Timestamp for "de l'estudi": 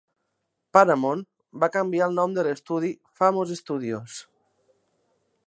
2.39-2.91